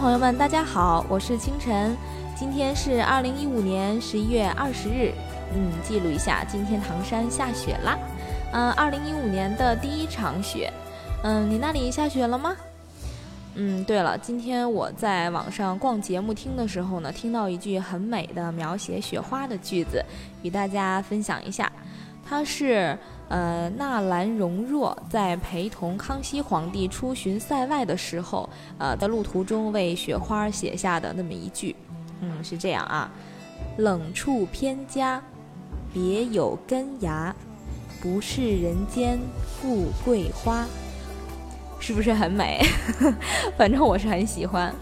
[0.00, 1.96] 朋友们，大家好，我是清晨，
[2.36, 5.12] 今天是二零一五年十一月二十日，
[5.52, 7.98] 嗯，记录一下，今天唐山下雪啦，
[8.52, 10.72] 嗯，二零一五年的第一场雪，
[11.24, 12.54] 嗯，你那里下雪了吗？
[13.56, 20.00] 嗯，对了，今天我在网上逛节目厅的时候呢，听到一句很美的描写雪花的句子，
[20.42, 21.70] 与大家分享一下。
[22.28, 31.74] 它是呃纳兰容若在陪同康熙皇帝出巡塞外的时候，呃的路途中为雪花写下的那么一句。
[32.20, 33.10] 嗯，是这样啊，
[33.78, 35.22] 冷处偏佳，
[35.92, 37.34] 别有根芽，
[38.02, 40.66] 不是人间富贵花。
[41.80, 42.60] 是不是很美？
[43.56, 44.74] 反正我是很喜欢。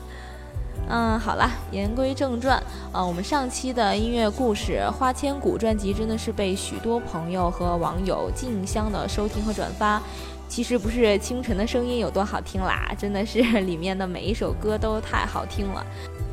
[0.88, 10.00] 嗯，好了，言归正传啊，我们上期的音乐故事《花千骨》专辑真的是被许多朋友和网友竞相的收听和转发。
[10.48, 15.84] 其实不是清晨的声音有多好听啦，真的是里面的每一首歌都太好听了。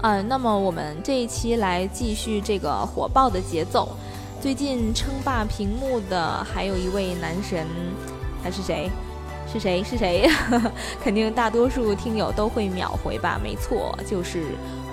[0.03, 3.89] 嗯，那么我们这一期来继续这个火爆的节奏。
[4.39, 7.65] 最近称霸屏幕的还有一位男神，
[8.43, 8.87] 他是谁？
[9.53, 9.83] 是谁？
[9.83, 10.27] 是谁？
[11.03, 13.39] 肯定大多数听友都会秒回吧？
[13.41, 14.43] 没错，就是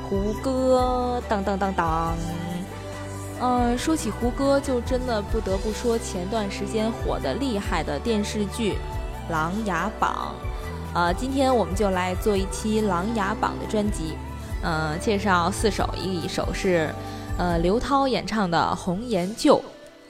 [0.07, 1.23] 胡歌。
[1.27, 2.15] 当当当当。
[3.41, 8.75] 嗯，说起胡歌，就真的不得不说前段时间火的厉害的电视剧
[9.33, 10.35] 《琅琊榜》。
[10.95, 14.13] 呃，今天我们就来做一期《琅琊榜》的专辑。
[14.63, 16.91] 嗯，介绍四首，一首是
[17.39, 19.57] 呃刘涛演唱的《红颜旧》，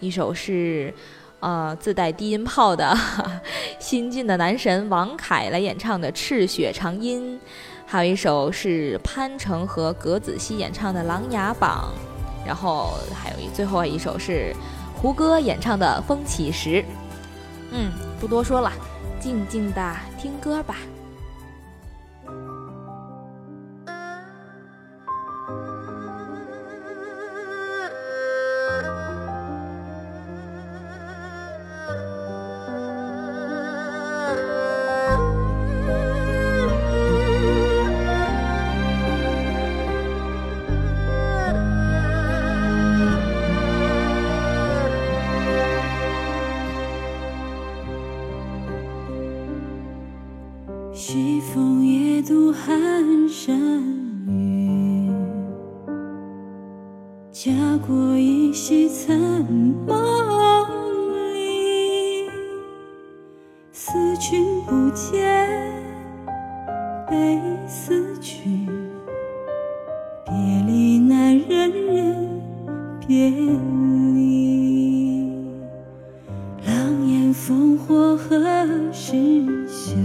[0.00, 0.92] 一首是。
[1.40, 2.96] 呃，自带低音炮的
[3.80, 7.40] 新晋的男神王凯来演唱的《赤血长音》，
[7.86, 11.92] 还有一首是潘成和葛子希演唱的《琅琊榜》，
[12.46, 14.54] 然后还有一最后一首是
[14.94, 16.68] 胡歌演唱的《风起时》。
[17.72, 17.90] 嗯，
[18.20, 18.70] 不多说了，
[19.18, 20.76] 静静的听歌吧。
[57.86, 59.16] 过一夕残
[59.86, 59.96] 梦
[61.32, 62.28] 里，
[63.72, 65.72] 思君不见，
[67.08, 68.68] 悲思君，
[70.24, 70.32] 别
[70.66, 72.42] 离难忍忍
[73.06, 73.46] 别离。
[76.66, 78.40] 狼烟烽火何
[78.92, 79.14] 时
[79.66, 79.96] 休？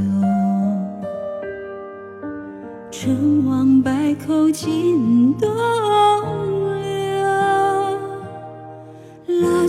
[2.89, 5.47] 成王败寇尽东。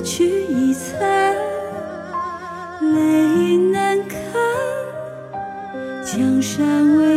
[0.06, 1.34] 去亦残
[2.94, 4.21] 泪难看
[6.05, 7.16] 江山未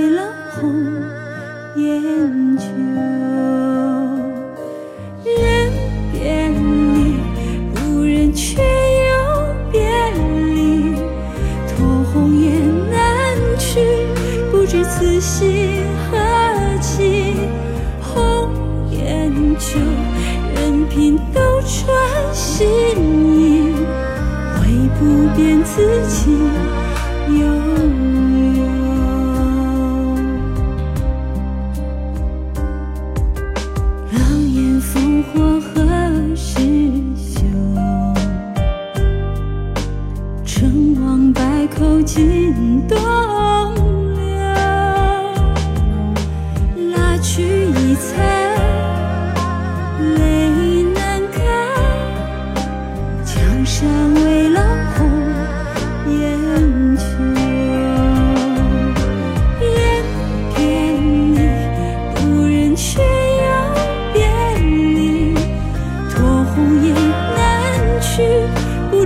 [25.35, 26.33] 便此情
[27.39, 28.18] 悠。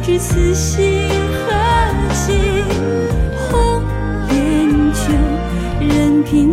[0.04, 1.10] 知此心
[1.48, 1.54] 何
[2.14, 2.34] 寄
[3.38, 3.82] 红
[4.30, 5.14] 颜旧
[5.80, 6.52] 任凭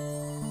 [0.00, 0.49] Música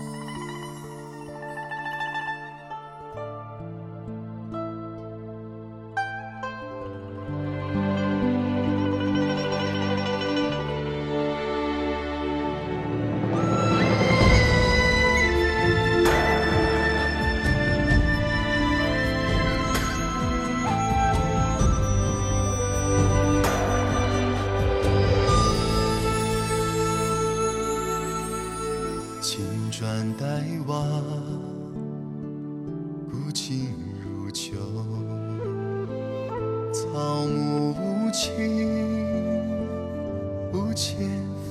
[40.75, 40.95] 且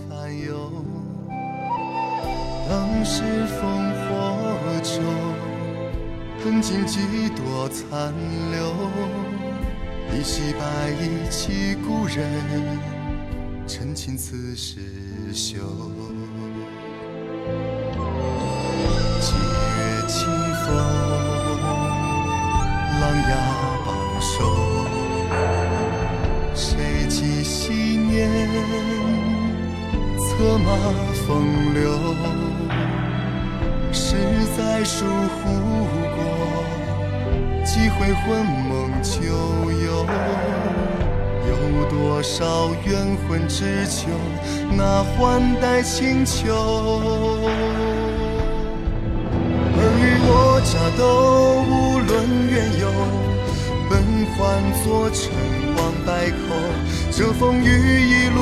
[0.09, 0.71] 烦忧
[2.69, 3.61] 当时烽
[4.05, 4.09] 火
[4.83, 5.03] 中，
[6.45, 7.01] 恨尽几
[7.31, 8.13] 多残
[8.51, 8.59] 留，
[10.15, 12.17] 依稀白衣起故人，
[13.67, 14.81] 陈情此时
[15.33, 15.59] 休。
[19.21, 20.27] 几月清
[20.65, 20.69] 风，
[30.39, 30.71] 策马
[31.27, 31.91] 风流？
[33.91, 34.15] 实
[34.57, 35.51] 在疏忽
[36.15, 36.19] 过
[37.65, 39.19] 几回魂梦旧
[39.69, 40.07] 游，
[41.49, 41.51] 有
[41.91, 44.11] 多少冤魂只求
[44.77, 46.55] 那换代清秋。
[49.75, 50.31] 尔虞我
[50.63, 51.03] 诈都
[51.67, 52.09] 无论
[52.49, 52.87] 缘由，
[53.91, 53.93] 本
[54.37, 54.39] 换
[54.85, 55.33] 作尘
[55.77, 56.39] 王败寇，
[57.11, 57.67] 这风雨
[58.07, 58.39] 一路，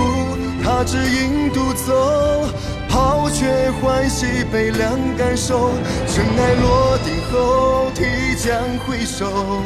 [0.66, 2.48] 他只影独走。
[2.88, 5.70] 抛却欢喜悲凉感受，
[6.08, 8.54] 尘埃落定后，提将
[8.86, 9.62] 回首，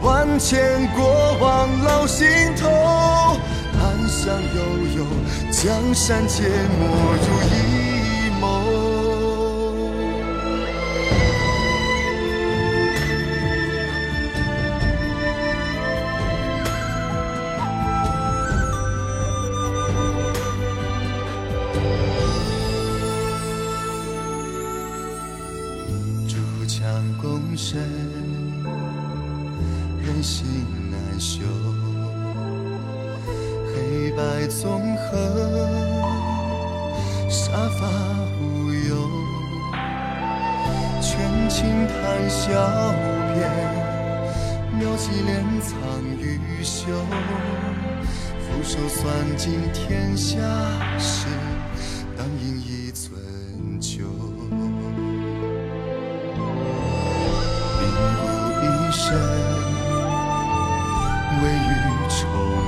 [0.00, 2.68] 万千过往烙心头。
[3.78, 4.60] 暗香悠
[4.96, 5.04] 悠，
[5.50, 6.86] 江山皆没
[7.20, 7.91] 如一
[50.42, 51.28] 家事
[52.18, 53.14] 当饮一樽
[53.78, 54.02] 酒
[57.78, 57.80] 病
[58.18, 58.20] 故
[58.60, 59.04] 一身
[61.38, 61.72] 未雨
[62.08, 62.16] 绸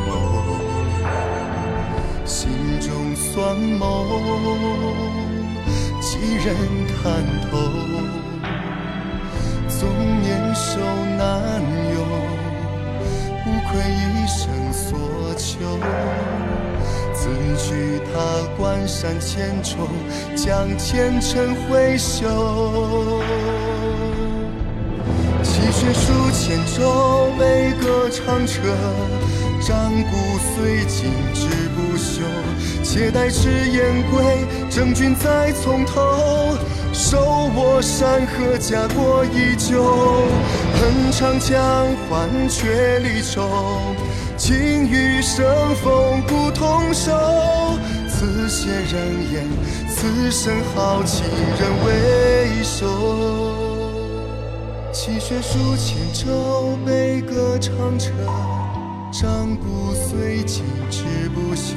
[0.06, 0.08] 缪
[2.24, 2.38] 心
[2.80, 3.82] 中酸谋
[6.00, 6.46] 几人
[7.02, 7.02] 看
[7.50, 7.73] 透
[18.86, 19.88] 山千重，
[20.36, 23.22] 将前尘挥袖。
[25.42, 28.60] 泣血数千轴，悲歌长彻。
[29.60, 30.16] 战鼓
[30.54, 32.22] 虽尽志不休，
[32.82, 36.56] 且待赤焰归，征君再从头。
[36.92, 39.82] 手握山河，家国依旧。
[40.74, 43.48] 恨长江，换却离愁。
[44.36, 44.54] 情
[44.86, 45.44] 与生
[45.76, 47.12] 逢不同手。
[48.24, 49.46] 此血人言，
[49.86, 51.26] 此生豪情
[51.60, 52.86] 人为首。
[54.90, 58.12] 泣血书千轴，悲歌长彻。
[59.12, 61.04] 战鼓虽尽志
[61.34, 61.74] 不休，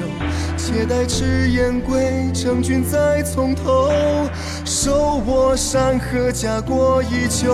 [0.56, 3.92] 且待赤焰归，征君再从头。
[4.64, 7.54] 手握山河，家国依旧。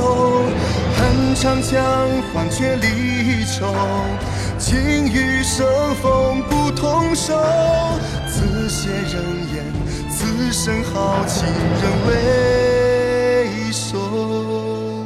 [0.95, 1.83] 恨长江，
[2.31, 3.73] 换却离愁。
[4.59, 7.33] 情与生风不同手。
[8.63, 9.21] 此血人
[9.53, 9.65] 言，
[10.09, 11.45] 此生豪情
[11.81, 15.05] 仍未收。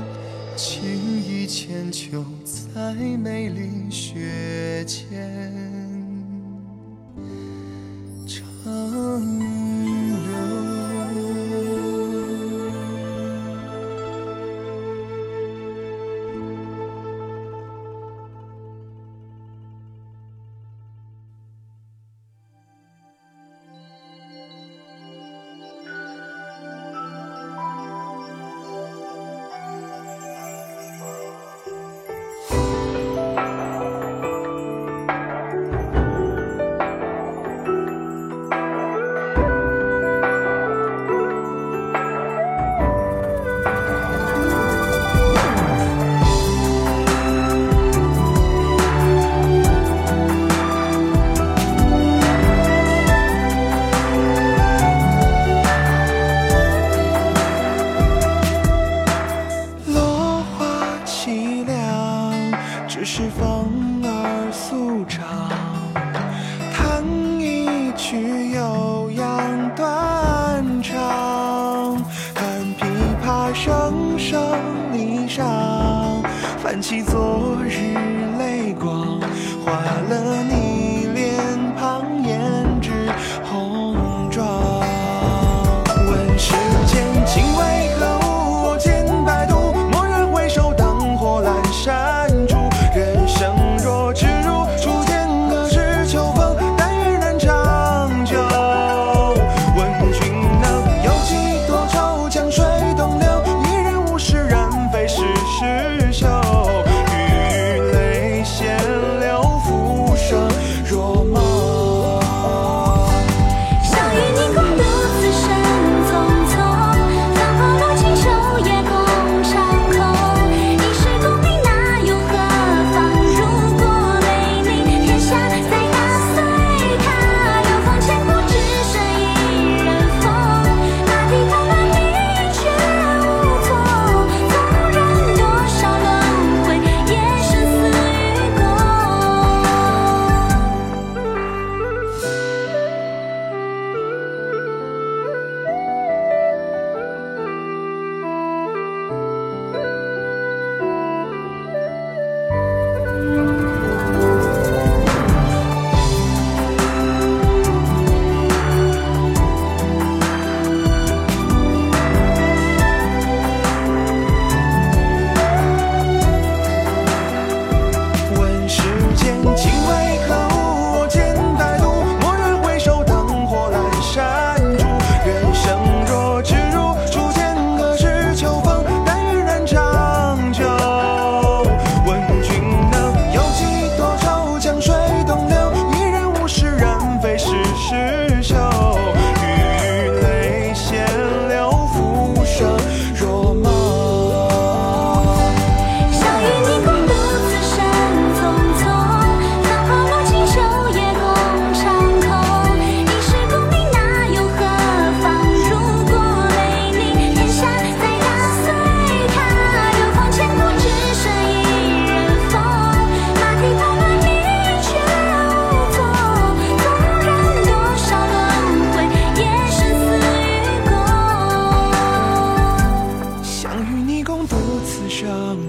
[0.55, 0.83] 情
[1.23, 5.43] 义千秋，在梅林雪间
[8.27, 9.96] 长。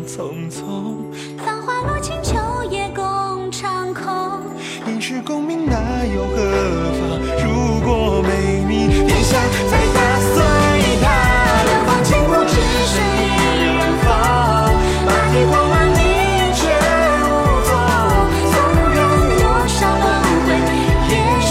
[0.06, 0.96] 匆匆。
[1.38, 2.36] 繁华落尽秋
[2.94, 4.04] 共长空
[5.22, 6.36] 功名那又何
[6.92, 8.28] 妨如果没
[8.68, 8.88] 你
[9.68, 9.76] 大
[11.64, 11.78] 人
[12.22, 12.38] 过
[18.50, 18.52] 纵
[18.94, 18.96] 然
[19.38, 20.06] 多少轮
[20.46, 20.48] 回
[21.08, 21.48] 也死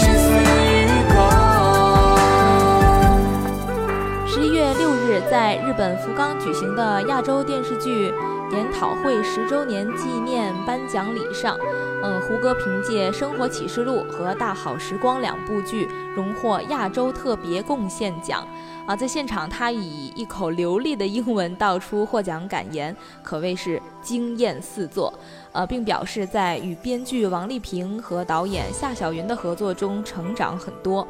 [0.72, 1.16] 与共
[4.26, 8.12] 十一月六日在日本福冈举行的亚洲电视剧
[8.52, 11.56] 研讨会十周年纪念颁奖礼上，
[12.02, 15.86] 嗯，胡歌凭借《生活启示录》和《大好时光》两部剧
[16.16, 18.46] 荣获亚洲特别贡献奖。
[18.86, 25.12] 啊，在现场，他以一口流利的英文道出获奖感言，可谓是惊艳四座。
[25.52, 31.06] 呃，并表示在与编剧王丽萍和导演夏小云的合作中成长很多。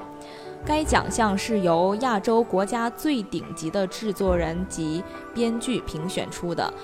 [0.67, 5.03] 该奖项是由亚洲国家最顶级的制作人及
[5.33, 6.75] 编剧评选出的，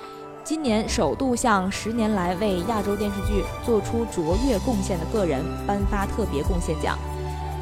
[0.45, 6.99] 今年首度向十年来为亚洲电视剧做出卓越贡献的个人颁发特别贡献奖。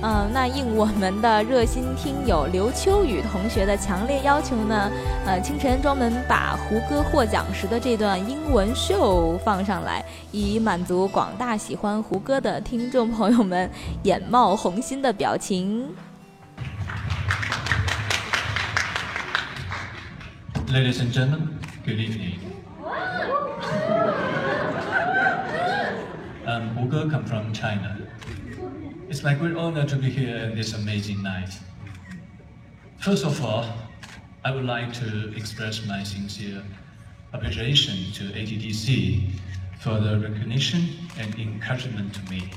[0.01, 4.91] 嗯，那应我们的热心听友刘秋雨同学的强烈要求呢，
[5.25, 13.71] 呃，清晨专门把胡歌获奖时的这段英文秀放上来，以满足广大喜欢胡歌的听众朋友们
[14.03, 15.87] 眼冒红心的表情。
[20.67, 21.47] Ladies and gentlemen,
[21.85, 22.52] good evening.
[26.53, 27.97] Um, Hu Ge come from China.
[29.09, 31.49] It's my great honor to be here in this amazing night.
[32.99, 33.65] First of all,
[34.45, 36.63] I would like to express my sincere
[37.33, 39.31] appreciation to ATDC
[39.79, 42.51] for the recognition and encouragement to me.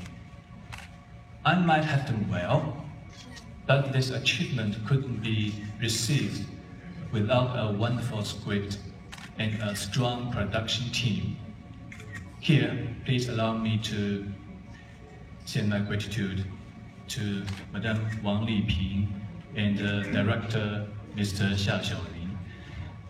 [1.43, 2.85] I might have done well,
[3.65, 6.45] but this achievement couldn't be received
[7.11, 8.77] without a wonderful script
[9.39, 11.37] and a strong production team.
[12.47, 14.25] Here, please allow me to
[15.43, 16.45] send my gratitude
[17.09, 19.09] to Madame Wang Liping
[19.57, 20.87] and uh, Director
[21.17, 21.51] Mr.
[21.55, 22.37] Xia Xiaolin.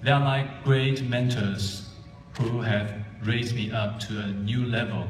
[0.01, 1.88] They are my great mentors
[2.39, 2.91] who have
[3.25, 5.08] raised me up to a new level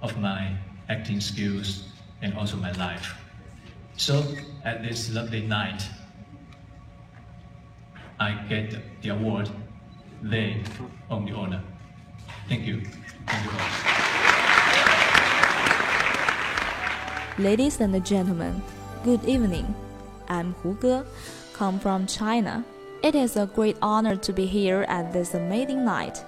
[0.00, 0.56] of my
[0.88, 1.84] acting skills
[2.22, 3.14] and also my life.
[3.98, 4.24] So,
[4.64, 5.82] at this lovely night,
[8.18, 9.50] I get the award.
[10.22, 10.62] They
[11.10, 11.62] own the honor.
[12.48, 12.80] Thank you.
[17.38, 18.60] Ladies and gentlemen,
[19.02, 19.74] good evening.
[20.28, 21.06] I'm Hu Ge,
[21.54, 22.64] come from China.
[23.02, 26.22] It is a great honor to be here at this amazing night.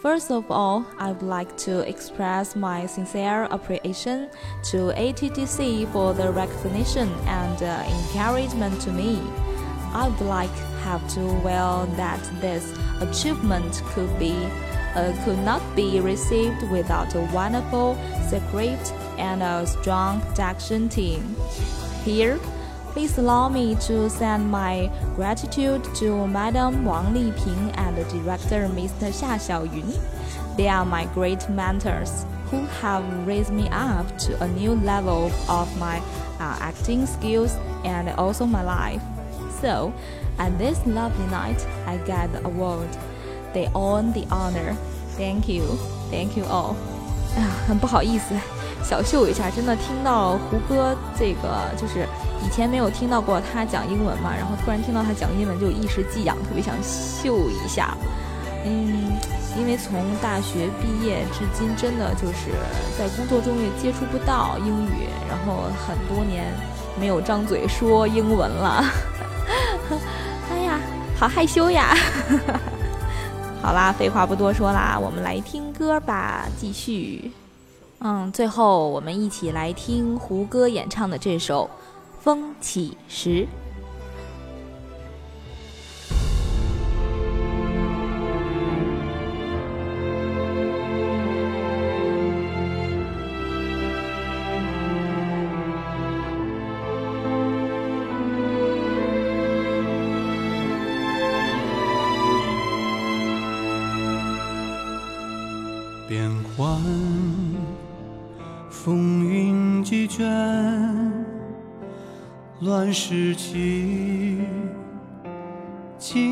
[0.00, 4.30] First of all, I would like to express my sincere appreciation
[4.70, 9.20] to ATTC for the recognition and uh, encouragement to me.
[9.92, 14.48] I would like have to well that this achievement could be
[14.94, 17.96] uh, could not be received without a wonderful
[18.28, 21.36] script and a strong production team.
[22.04, 22.38] Here,
[22.92, 29.12] please allow me to send my gratitude to Madam Wang Liping and director Mr.
[29.12, 30.00] Xia Xiaoyun.
[30.56, 35.76] They are my great mentors who have raised me up to a new level of
[35.78, 35.98] my
[36.40, 39.02] uh, acting skills and also my life.
[39.60, 39.92] So,
[40.38, 42.88] at this lovely night, I get the award.
[43.54, 44.76] They own the honor.
[45.16, 45.64] Thank you,
[46.10, 46.74] thank you all.
[47.36, 48.34] 哎呀，很不好意思，
[48.82, 52.06] 小秀一下，真的听到胡歌这个，就是
[52.44, 57.96] 以前没有听到过他讲英文嘛，然后突然听到他讲英文，就一时技痒，特别想秀一下。
[58.64, 59.12] 嗯，
[59.58, 62.50] 因为从大学毕业至今，真的就是
[62.98, 66.52] 在工作中也接触不到英语，然后很多年
[66.98, 68.84] 没有张嘴说英文了。
[70.50, 70.80] 哎呀，
[71.18, 71.96] 好害羞呀！
[73.62, 77.30] 好啦，废话不多说啦，我们来听歌吧，继续。
[77.98, 81.68] 嗯，最后我们一起来听胡歌演唱的这首
[82.24, 83.28] 《风起时》。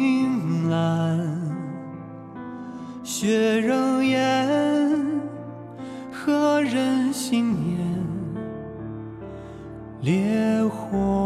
[0.09, 1.21] 青蓝，
[3.05, 4.49] 雪仍艳，
[6.11, 7.79] 何人心念？
[10.01, 11.18] 烈火，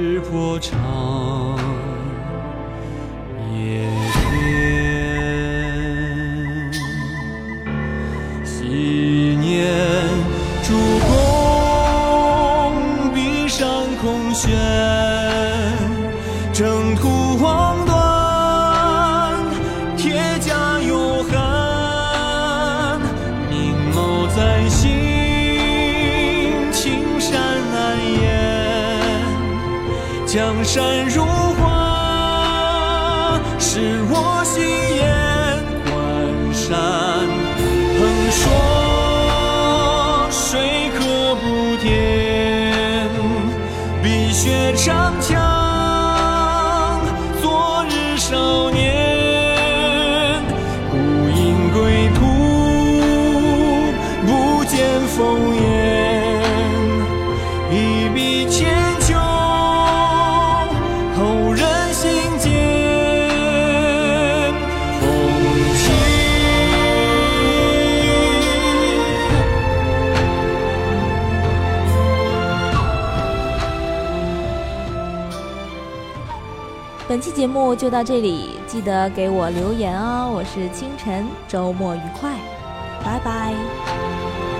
[0.00, 1.51] 日破长。
[77.42, 80.30] 节目就到这里，记得给我留言哦。
[80.32, 82.38] 我是清晨，周末愉快，
[83.04, 84.51] 拜拜。